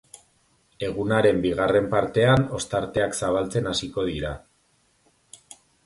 Egunaren 0.87 1.41
bigarren 1.43 1.91
partean 1.93 2.47
ostarteak 2.61 3.17
zabaltzen 3.23 3.73
hasiko 3.75 4.09
dira. 4.13 4.37